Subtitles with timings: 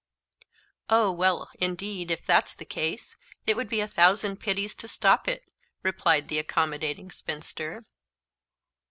[0.89, 1.11] "Oh!
[1.11, 5.43] well, indeed, if that's the case, it would be a thousand pities to stop it,"
[5.83, 7.85] replied the accommodating spinster.